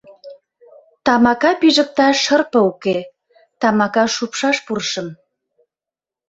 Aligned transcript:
Тамака 1.05 1.51
пижыкташ 1.59 2.15
шырпе 2.25 2.59
уке, 2.69 2.97
тамака 3.59 4.03
шупшаш 4.15 4.57
пурышым. 4.65 5.07